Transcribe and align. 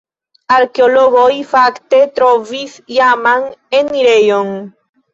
Arkeologoj 0.53 1.27
fakte 1.51 2.01
trovis 2.17 2.75
iaman 2.99 3.49
enirejon. 3.85 4.55